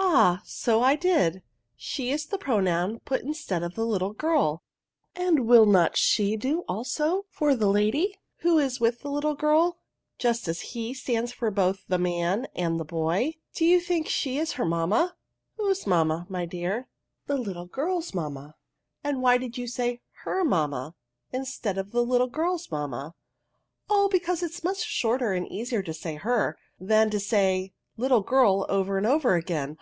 [0.00, 1.42] '^ Ah, so I did:
[1.76, 4.62] she is the pronoun put in stead of the little girl;
[5.14, 9.78] and will not she do, also, for the lady, who is with the little girl,
[10.18, 13.34] just as he stands both for the man and the boy?
[13.54, 15.16] Do you think she is her mamma
[15.58, 18.56] ?"Whose mamma, my dear ?"<* The little girl's mamma,"
[19.02, 20.90] PRONOUNS." 17" And why did you say her mammai
[21.32, 23.14] in stead of the Kttle girl's mamma?"
[23.66, 28.20] *' Oh, because it is much shorter and easier to say her, than to say little
[28.22, 29.76] girl over and over again.